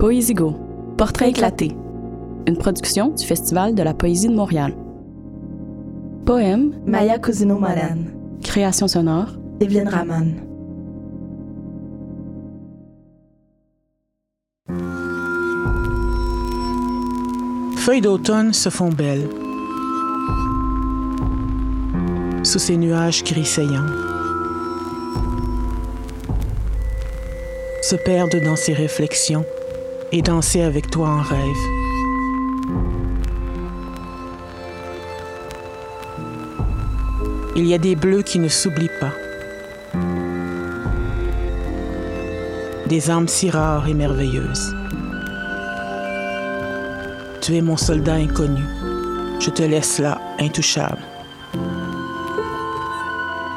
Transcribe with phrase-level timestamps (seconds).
[0.00, 0.56] Poésigo,
[0.96, 1.76] Portrait éclaté,
[2.46, 4.74] une production du Festival de la poésie de Montréal.
[6.24, 7.98] Poème, Maya Cosino Moran,
[8.42, 10.36] création sonore, Evelyne Ramon.
[17.76, 19.28] Feuilles d'automne se font belles.
[22.42, 23.84] Sous ces nuages gris saillants.
[27.82, 29.44] Se perdre dans ses réflexions
[30.12, 31.80] et danser avec toi en rêve.
[37.56, 39.12] Il y a des bleus qui ne s'oublient pas.
[42.86, 44.74] Des âmes si rares et merveilleuses.
[47.40, 48.62] Tu es mon soldat inconnu.
[49.40, 51.02] Je te laisse là, intouchable.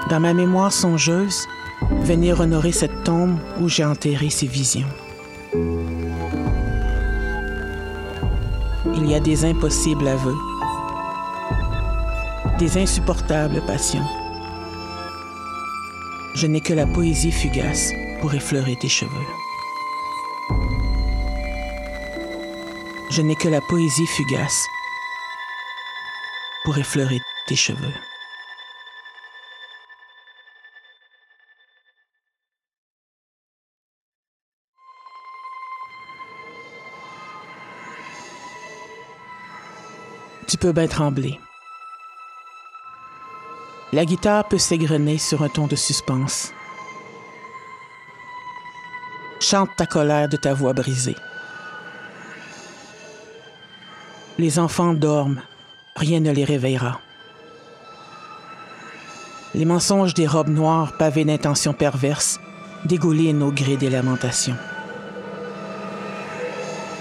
[0.09, 1.47] Dans ma mémoire songeuse,
[2.01, 4.87] venir honorer cette tombe où j'ai enterré ces visions.
[8.95, 10.37] Il y a des impossibles aveux,
[12.59, 14.05] des insupportables passions.
[16.35, 17.91] Je n'ai que la poésie fugace
[18.21, 19.27] pour effleurer tes cheveux.
[23.09, 24.67] Je n'ai que la poésie fugace
[26.63, 27.93] pour effleurer tes cheveux.
[40.47, 41.39] Tu peux bien trembler.
[43.93, 46.51] La guitare peut s'égrener sur un ton de suspense.
[49.39, 51.15] Chante ta colère de ta voix brisée.
[54.37, 55.41] Les enfants dorment,
[55.95, 56.99] rien ne les réveillera.
[59.53, 62.39] Les mensonges des robes noires pavées d'intentions perverses
[62.85, 64.57] dégoulinent au gré des lamentations.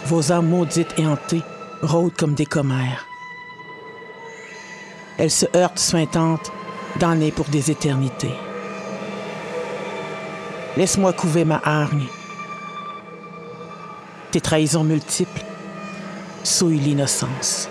[0.06, 1.42] Vos âmes maudites et hantées
[1.80, 3.06] rôdent comme des commères.
[5.18, 6.50] Elles se heurtent suintantes,
[6.98, 8.34] damnées pour des éternités.
[10.76, 12.06] Laisse-moi couver ma hargne.
[14.30, 15.44] Tes trahisons multiples
[16.42, 17.68] souillent l'innocence.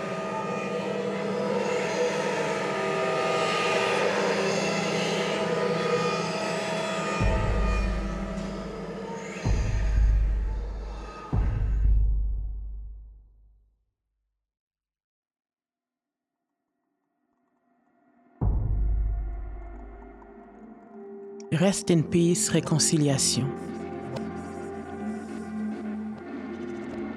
[21.53, 23.45] Rest in peace, réconciliation.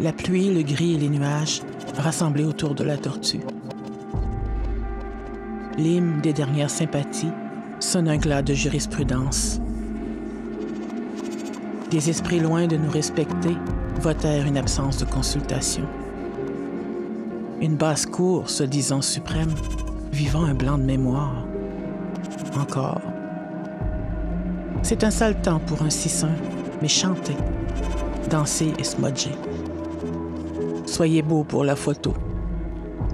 [0.01, 1.63] La pluie, le gris et les nuages
[1.97, 3.43] rassemblés autour de la tortue.
[5.79, 7.31] L'hymne des dernières sympathies
[7.79, 9.61] sonne un glas de jurisprudence.
[11.93, 13.57] Des esprits loin de nous respecter
[14.01, 15.87] votèrent une absence de consultation.
[17.61, 19.55] Une basse-cour se disant suprême,
[20.11, 21.47] vivant un blanc de mémoire.
[22.59, 23.01] Encore.
[24.83, 26.37] C'est un sale temps pour un si saint,
[26.83, 27.37] mais chantez,
[28.31, 29.33] dansez et smudgez.
[30.87, 32.15] Soyez beaux pour la photo.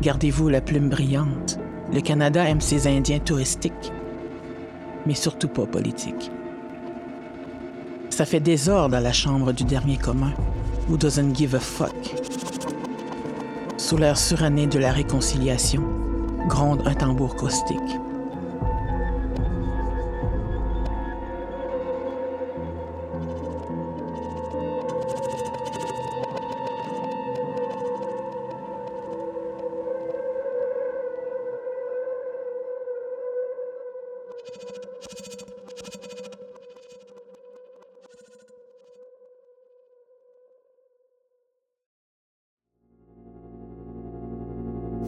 [0.02, 1.58] Gardez-vous la plume brillante.
[1.92, 3.92] Le Canada aime ses Indiens touristiques,
[5.06, 6.30] mais surtout pas politiques.
[8.10, 10.32] Ça fait désordre à la chambre du dernier commun,
[10.88, 12.14] who doesn't give a fuck.
[13.76, 15.82] Sous l'air suranné de la réconciliation,
[16.48, 17.78] gronde un tambour caustique.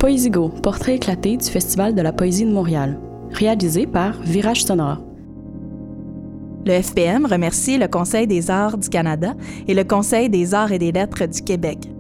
[0.02, 2.98] Poésigo, portrait éclaté du Festival de la poésie de Montréal,
[3.30, 5.00] réalisé par Virage Sonore.
[6.66, 9.36] Le FPM remercie le Conseil des arts du Canada
[9.68, 11.91] et le Conseil des arts et des lettres du Québec